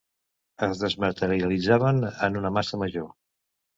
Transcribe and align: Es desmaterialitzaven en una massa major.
Es 0.67 0.79
desmaterialitzaven 0.83 2.01
en 2.29 2.41
una 2.43 2.53
massa 2.59 2.81
major. 2.85 3.07